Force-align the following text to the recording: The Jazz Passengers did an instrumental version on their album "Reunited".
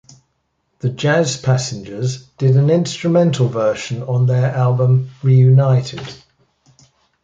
The 0.79 0.89
Jazz 0.89 1.37
Passengers 1.39 2.25
did 2.39 2.55
an 2.57 2.71
instrumental 2.71 3.47
version 3.47 4.01
on 4.01 4.25
their 4.25 4.47
album 4.47 5.11
"Reunited". 5.21 6.01